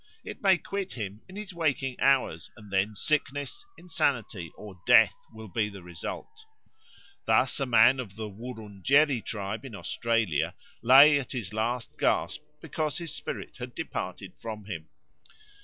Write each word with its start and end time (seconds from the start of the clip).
It 0.23 0.41
may 0.41 0.57
quit 0.57 0.93
him 0.93 1.21
in 1.29 1.35
his 1.35 1.53
waking 1.53 2.01
hours, 2.01 2.49
and 2.57 2.73
then 2.73 2.95
sickness, 2.95 3.67
insanity, 3.77 4.51
or 4.57 4.81
death 4.87 5.13
will 5.31 5.47
be 5.47 5.69
the 5.69 5.83
result. 5.83 6.43
Thus 7.27 7.59
a 7.59 7.67
man 7.67 7.99
of 7.99 8.15
the 8.15 8.27
Wurunjeri 8.27 9.23
tribe 9.23 9.63
in 9.63 9.75
Australia 9.75 10.55
lay 10.81 11.19
at 11.19 11.33
his 11.33 11.53
last 11.53 11.99
gasp 11.99 12.41
because 12.61 12.97
his 12.97 13.13
spirit 13.15 13.57
had 13.57 13.75
departed 13.75 14.39
from 14.39 14.65
him. 14.65 14.89